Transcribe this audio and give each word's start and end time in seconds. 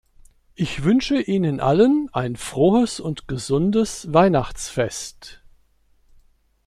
Ich 0.55 0.81
wünsche 0.81 1.21
Ihnen 1.21 1.59
allen 1.59 2.09
ein 2.11 2.35
frohes 2.35 2.99
und 2.99 3.27
gesundes 3.27 4.11
Weihnachtsfest. 4.11 5.43